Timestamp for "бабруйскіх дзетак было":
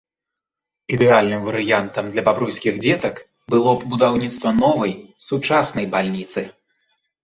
2.31-3.71